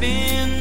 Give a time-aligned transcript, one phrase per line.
[0.00, 0.57] been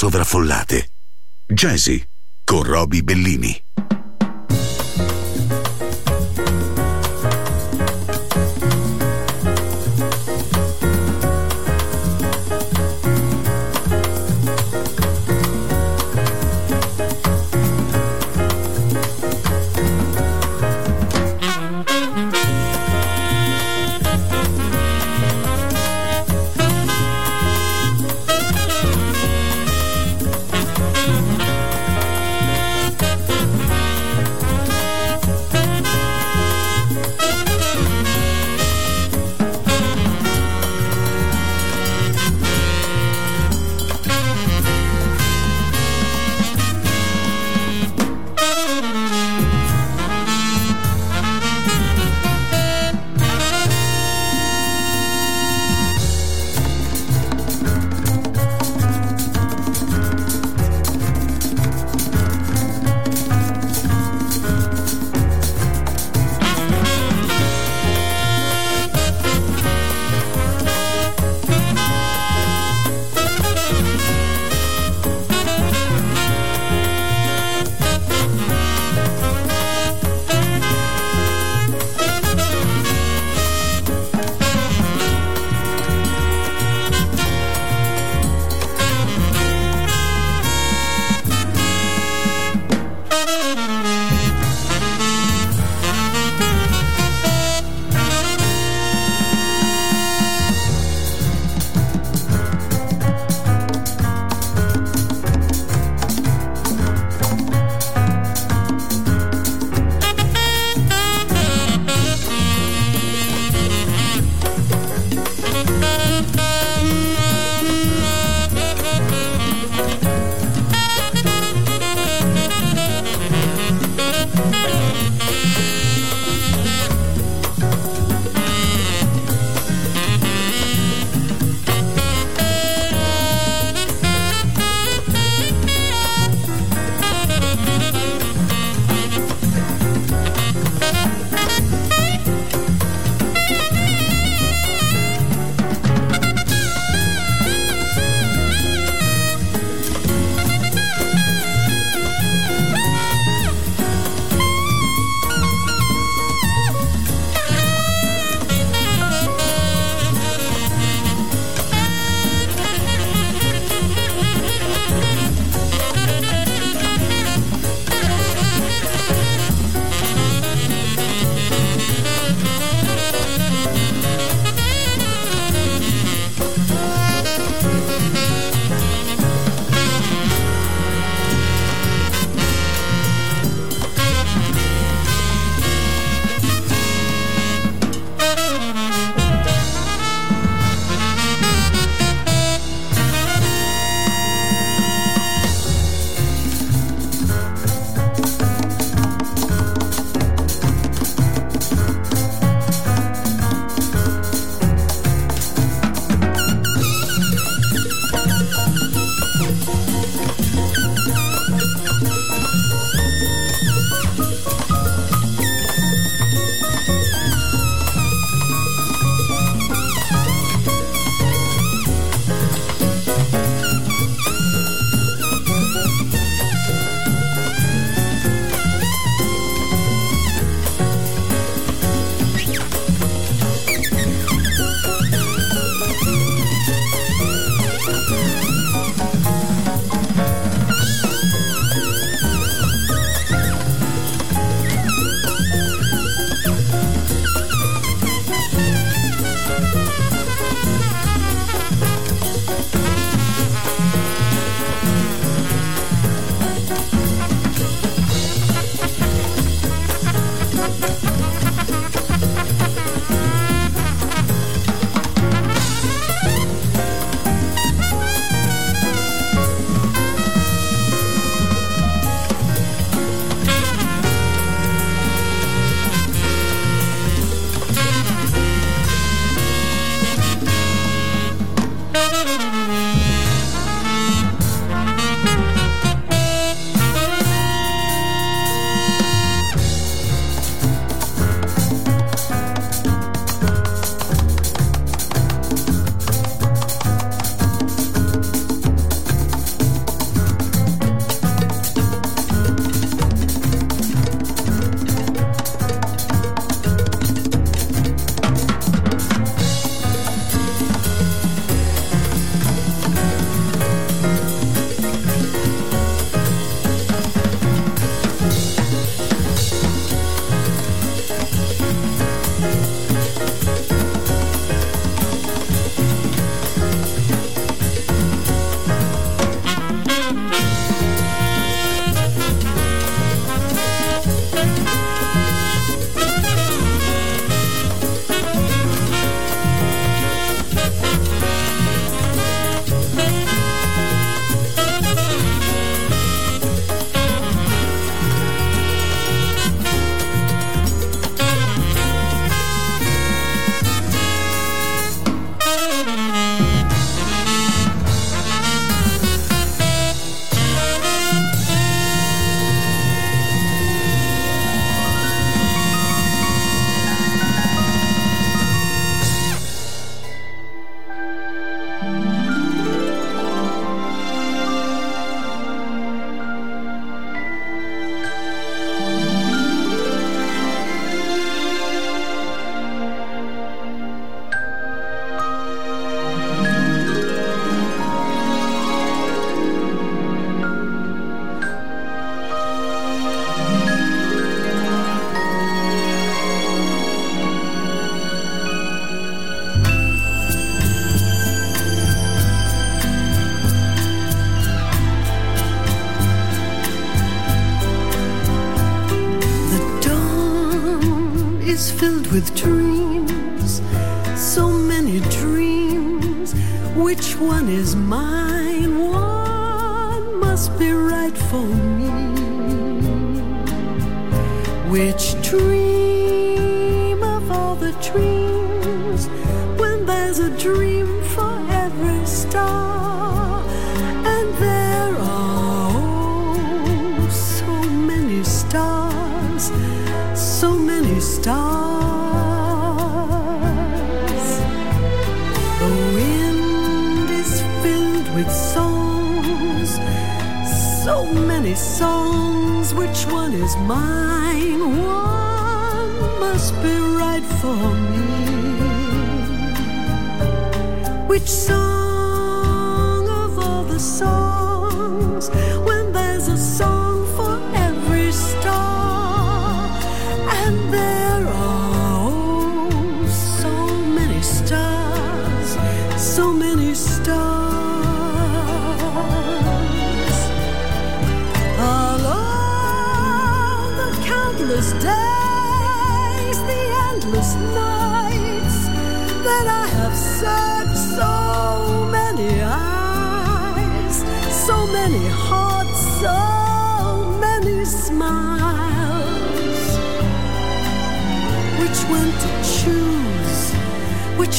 [0.00, 0.92] sovraffollate.
[1.46, 2.02] Jazzy
[2.42, 3.69] con Roby Bellini.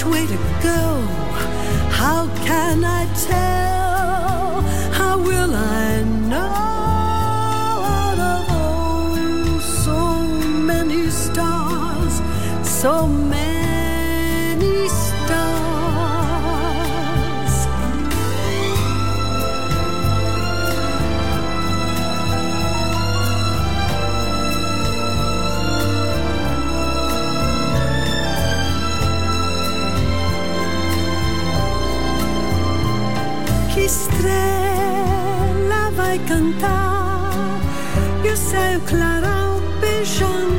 [0.01, 1.01] which way to go?
[1.91, 4.61] How can I tell?
[4.91, 6.51] How will I know?
[7.85, 10.23] Out of oh, so
[10.65, 12.21] many stars,
[12.67, 13.20] so many
[38.85, 40.50] Clara Péchan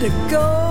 [0.00, 0.63] to go.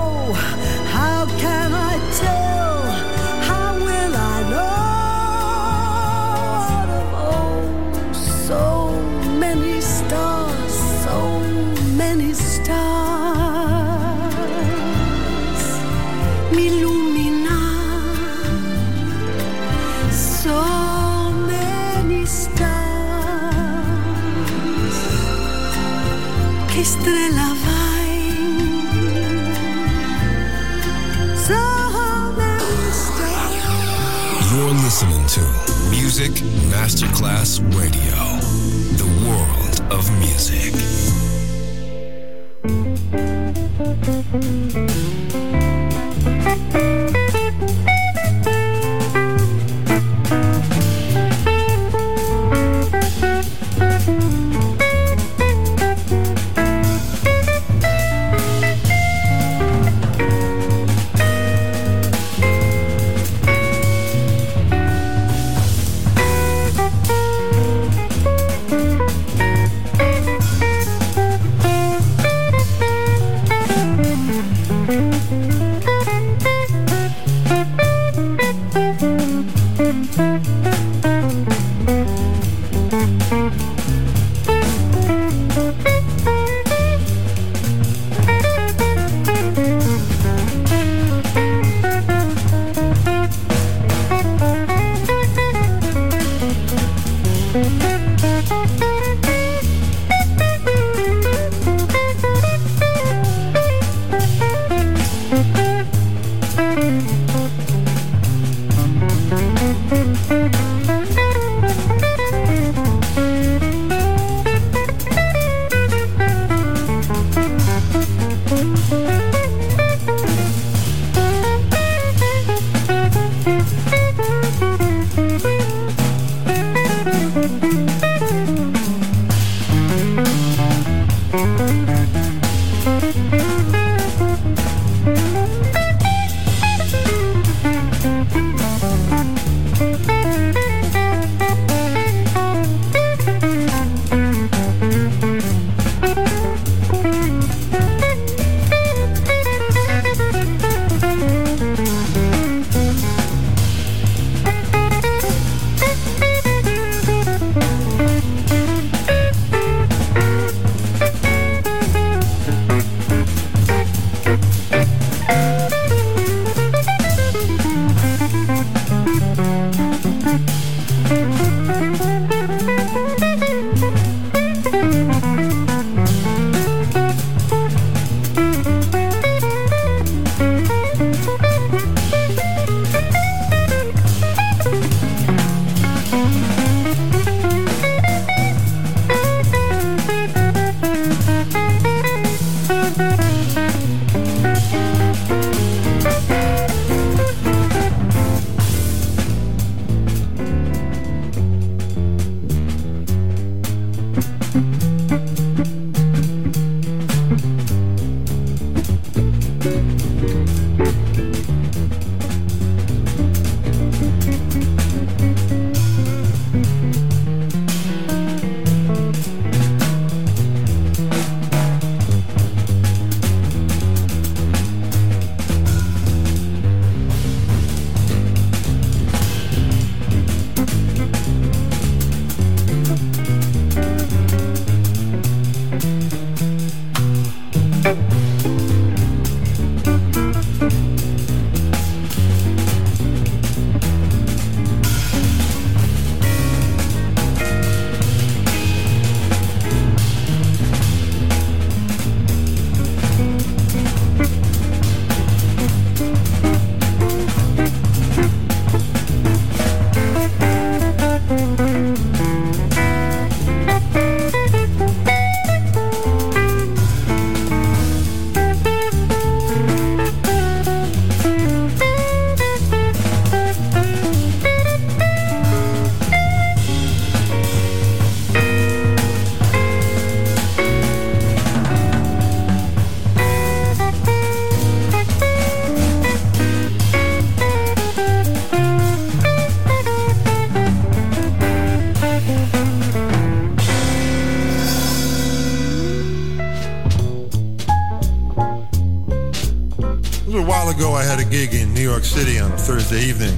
[302.13, 303.33] City on a Thursday evening.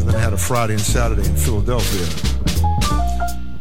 [0.00, 2.06] And then I had a Friday and Saturday in Philadelphia.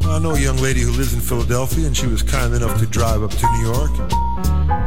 [0.07, 2.85] I know a young lady who lives in Philadelphia, and she was kind enough to
[2.85, 3.91] drive up to New York,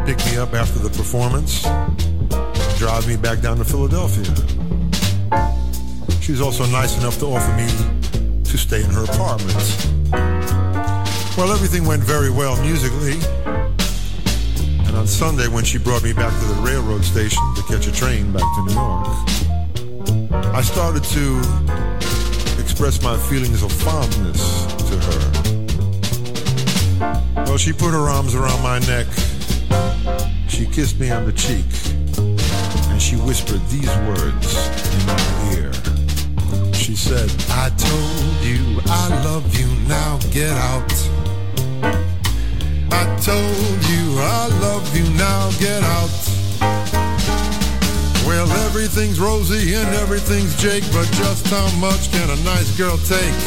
[0.07, 1.65] pick me up after the performance,
[2.79, 4.25] drive me back down to Philadelphia.
[6.23, 7.69] She was also nice enough to offer me
[8.43, 9.87] to stay in her apartment.
[11.37, 13.21] Well, everything went very well musically.
[15.07, 18.33] On Sunday, when she brought me back to the railroad station to catch a train
[18.33, 19.07] back to New York,
[20.53, 21.39] I started to
[22.61, 25.31] express my feelings of fondness to her.
[27.45, 29.07] Well, she put her arms around my neck.
[30.49, 31.65] She kissed me on the cheek.
[32.91, 34.57] And she whispered these words
[34.93, 35.21] in my
[35.55, 35.73] ear.
[36.75, 40.93] She said, I told you I love you, now get out.
[42.91, 46.11] I told you I love you, now get out.
[48.27, 53.39] Well, everything's rosy and everything's Jake, but just how much can a nice girl take?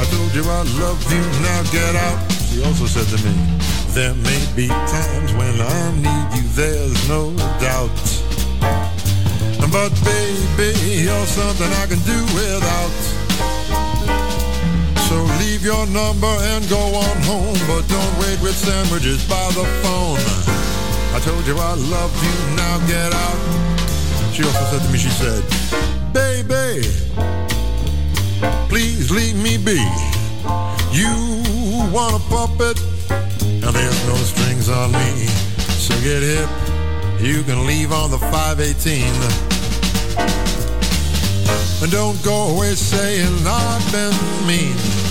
[0.00, 2.32] I told you I love you, now get out.
[2.50, 3.34] She also said to me,
[3.94, 8.24] There may be times when I need you, there's no doubt.
[9.70, 13.13] But baby, you're something I can do without.
[15.14, 19.62] So leave your number and go on home, but don't wait with sandwiches by the
[19.78, 20.18] phone.
[21.14, 23.38] I told you I love you, now get out.
[24.34, 25.44] She also said to me, she said,
[26.12, 26.82] Baby,
[28.68, 29.78] please leave me be.
[30.90, 31.14] You
[31.94, 32.76] want a puppet,
[33.38, 35.28] and there's no strings on me.
[35.78, 36.50] So get hip,
[37.20, 39.04] you can leave on the 518.
[41.84, 45.03] And don't go away saying I've been mean.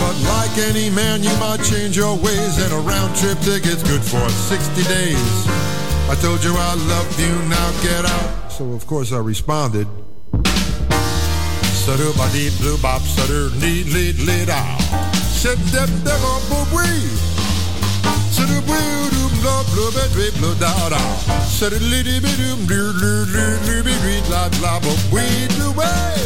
[0.00, 4.02] But like any man, you might change your ways, and a round trip ticket's good
[4.02, 5.46] for 60 days.
[6.08, 8.52] I told you I love you, now get out.
[8.52, 9.88] So of course I responded.
[11.86, 14.80] Sutter ba dee blue bop, sutter need lead lead out.
[15.14, 17.10] Sit dep dep up wee.
[18.30, 21.00] Sutter blue doom blah blue bed blue blue da da.
[21.46, 25.24] Sutter liddy bit doom blue blue blue blue blue blue la la but we
[25.56, 26.16] do way.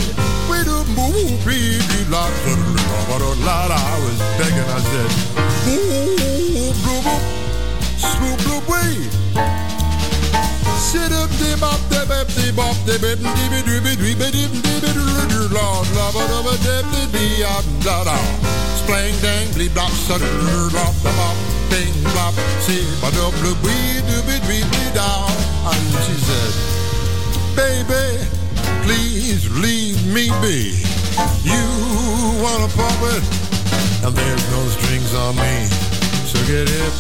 [0.50, 1.12] We do boo
[1.46, 2.70] bee bee la sutter
[3.08, 3.78] la la la la.
[3.78, 5.10] I was begging, I said,
[5.64, 7.20] boo blue boo,
[7.98, 9.08] sloop blue wee.
[10.78, 14.10] Sit up, de bop, de bep, de bop, de bep, de be do be do
[14.18, 17.44] be dim, de be do do do la la ba da ba de de be
[17.44, 18.16] up da da.
[18.80, 20.26] Splang dang, bleep blop, sutter,
[20.74, 21.36] bop, da bop,
[21.70, 22.34] bing blop,
[22.66, 25.26] see ba do blue bee do be do be da.
[25.70, 26.52] And she said,
[27.56, 28.06] Baby,
[28.84, 30.58] please leave me be.
[31.44, 31.64] You
[32.42, 33.22] want a puppet,
[34.04, 35.54] and there's no strings on me.
[36.30, 36.96] So get it,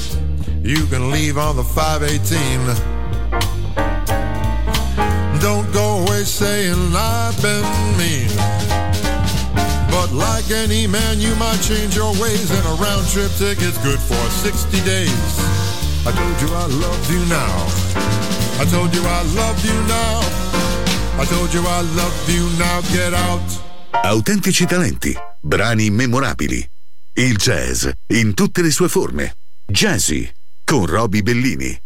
[0.62, 3.00] you can leave on the 518.
[5.40, 7.64] Don't go away saying I've been
[7.96, 8.89] mean.
[10.12, 14.18] Like any man, you might change your ways, and a round trip ticket's good for
[14.42, 15.38] 60 days.
[16.04, 17.66] I told you I love you now.
[18.60, 20.20] I told you I love you now.
[21.20, 22.80] I told you I love you now.
[22.92, 23.42] Get out.
[24.02, 26.68] Autentici talenti, brani memorabili.
[27.14, 29.36] Il jazz in tutte le sue forme.
[29.66, 30.28] Jazzy
[30.64, 31.78] con Roby Bellini.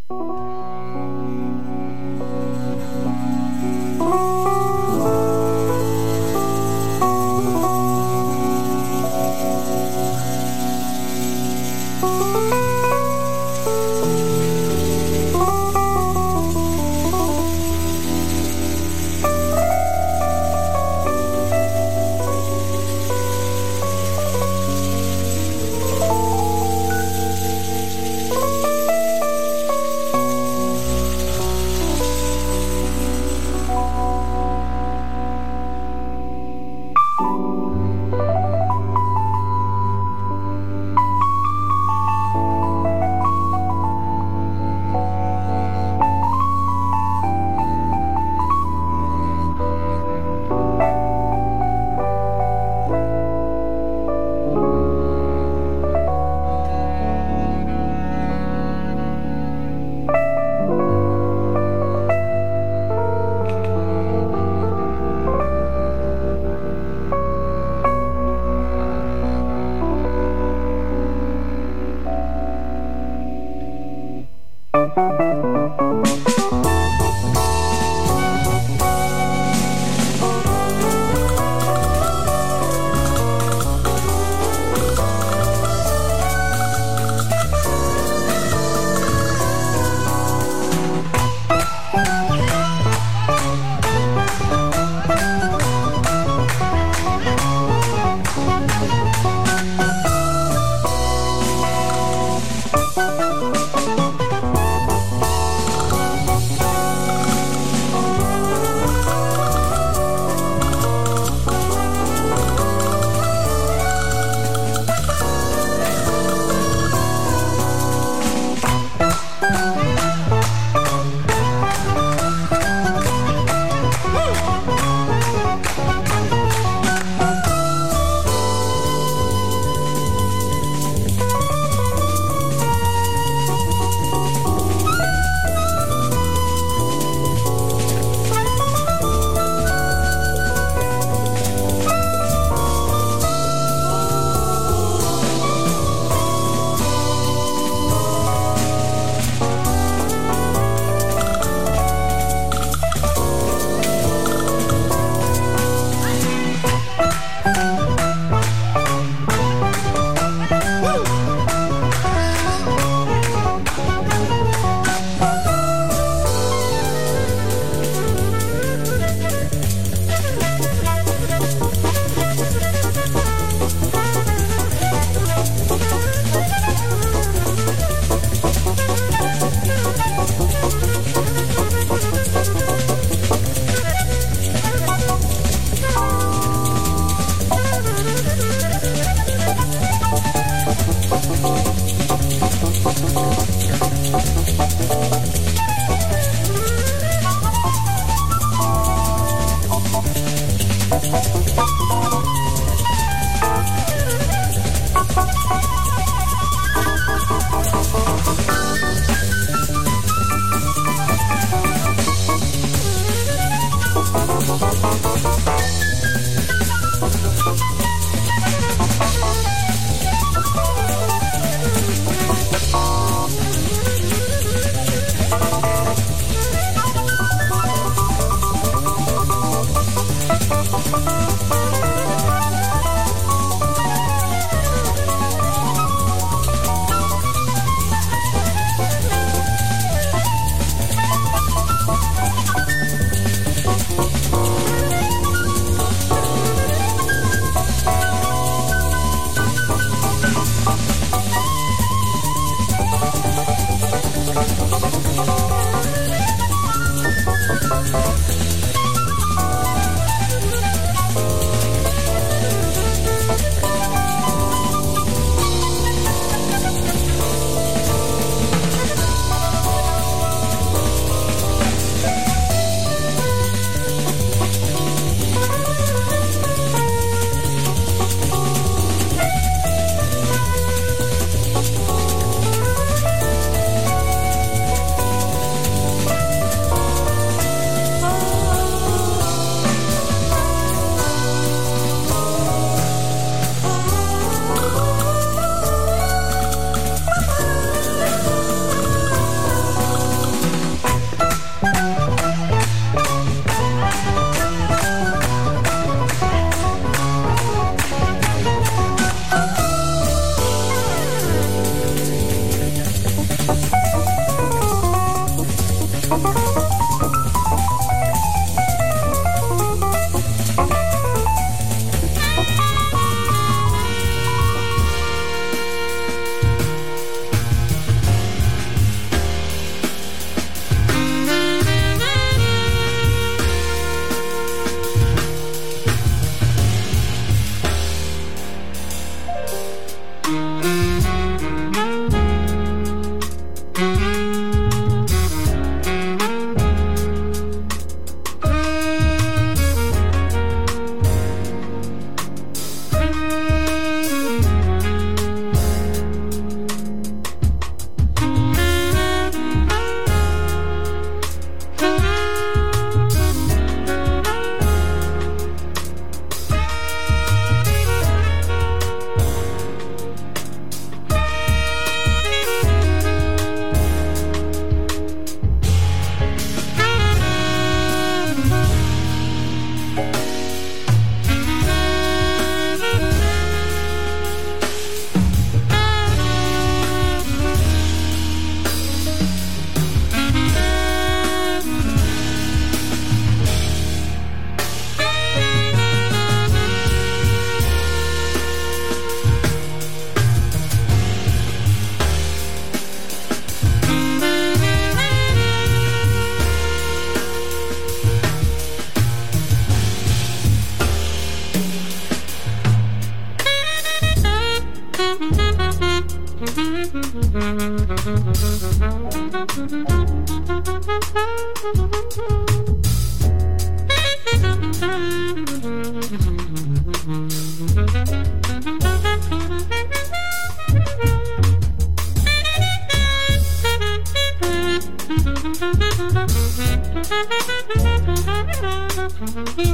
[439.27, 439.74] Mm-hmm.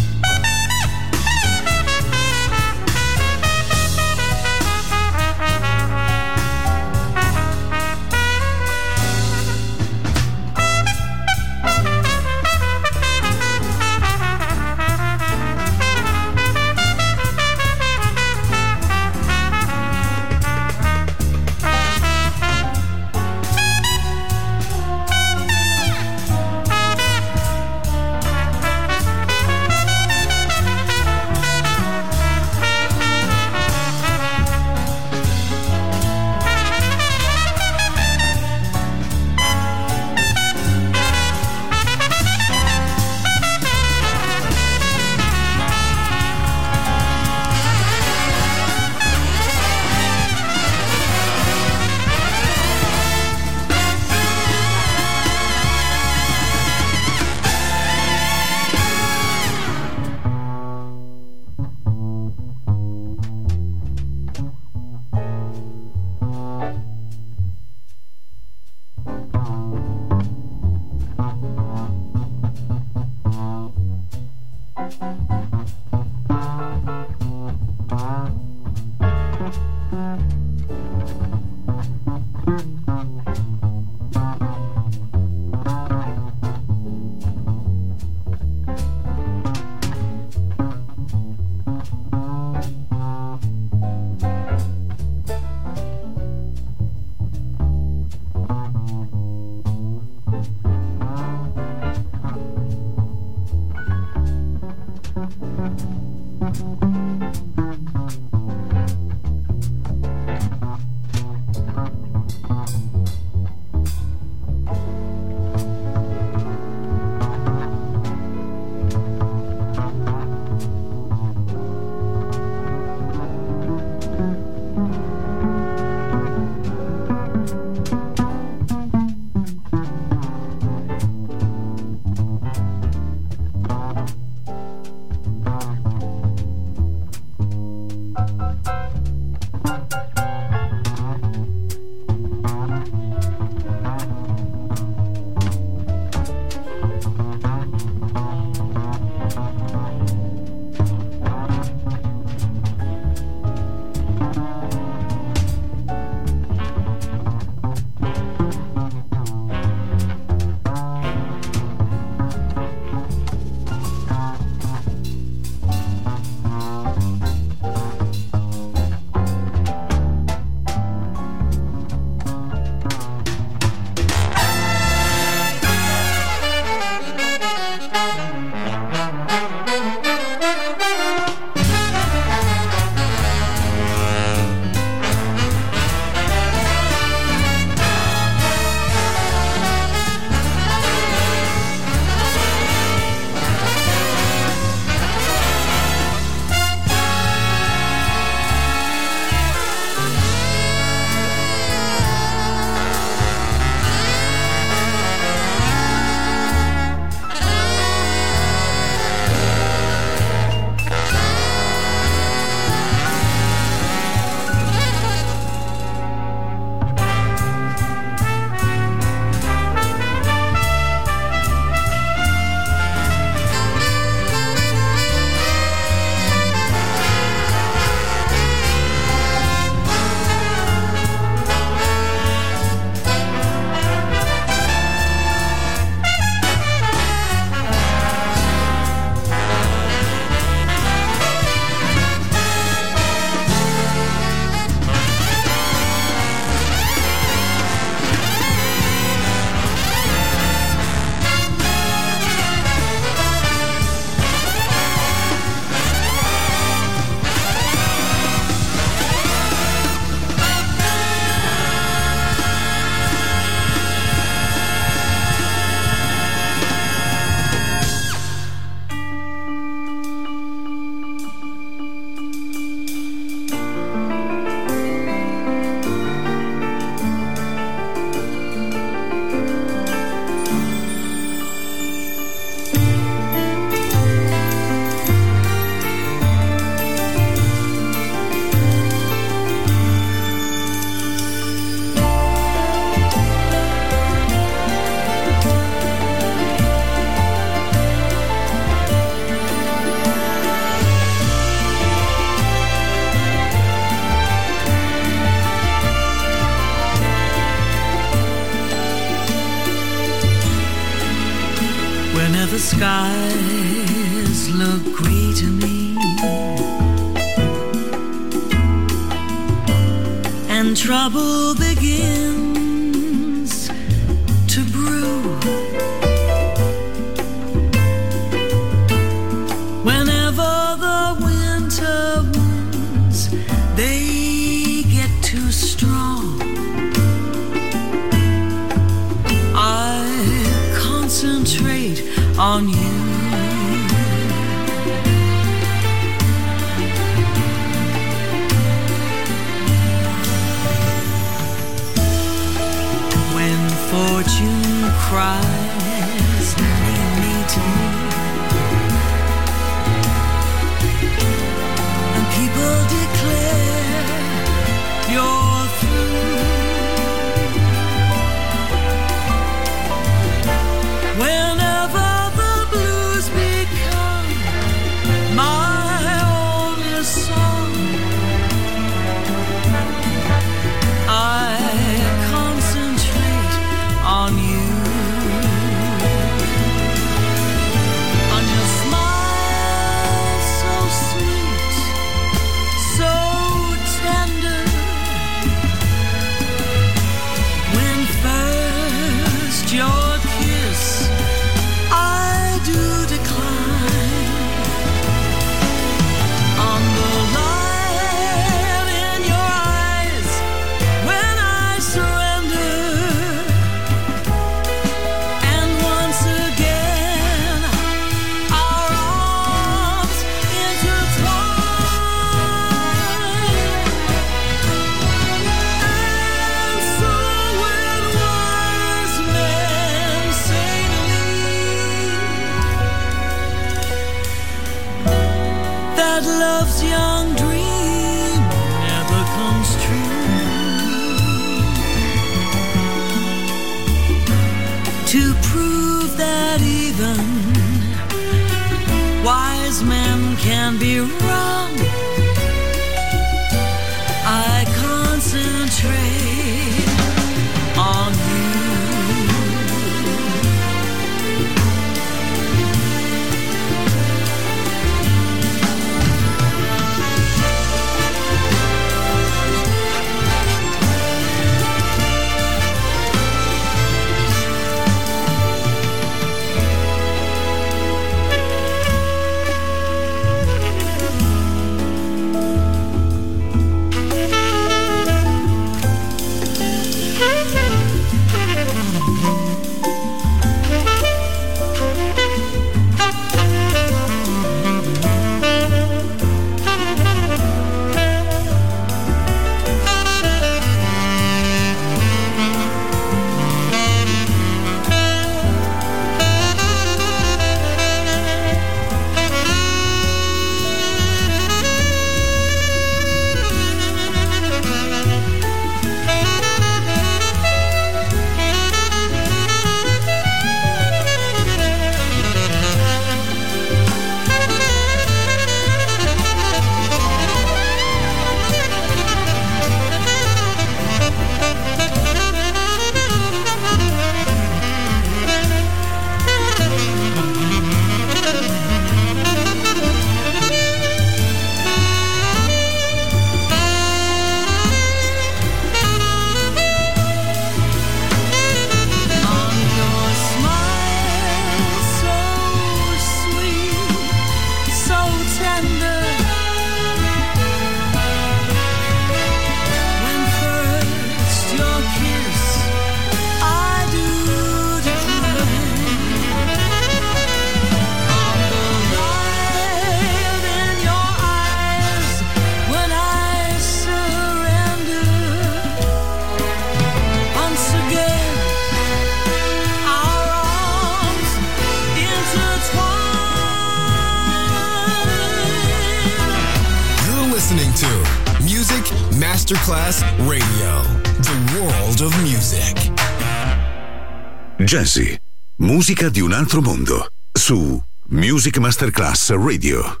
[594.68, 595.18] Jazzy,
[595.60, 597.06] musica di un altro mondo.
[597.32, 600.00] Su Music Masterclass Radio.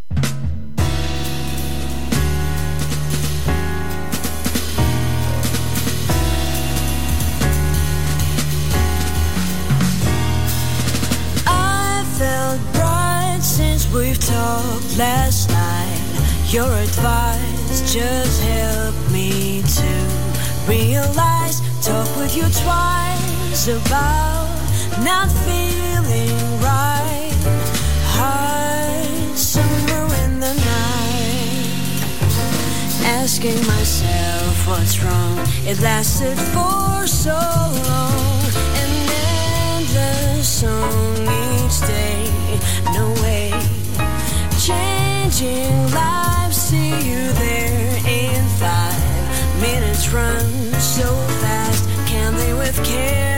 [13.90, 16.52] We've talked last night.
[16.52, 21.62] Your advice just helped me to realize.
[21.80, 24.47] Talk with you twice about
[33.38, 35.38] Asking myself what's wrong.
[35.64, 38.40] It lasted for so long.
[38.80, 38.90] An
[39.76, 42.24] endless song each day.
[42.92, 43.52] No way.
[44.58, 46.56] Changing lives.
[46.56, 50.12] See you there in five minutes.
[50.12, 50.44] Run
[50.80, 51.06] so
[51.42, 51.88] fast.
[52.08, 53.37] Can they with past?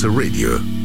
[0.00, 0.79] Masterclass Radio.